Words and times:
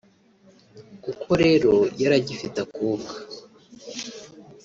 Kuko 1.03 1.29
rero 1.43 1.73
yari 2.01 2.13
agifite 2.21 2.57
akuka 2.65 3.13